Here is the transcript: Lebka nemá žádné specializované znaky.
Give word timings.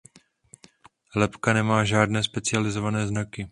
Lebka 1.15 1.53
nemá 1.53 1.83
žádné 1.83 2.23
specializované 2.23 3.07
znaky. 3.07 3.47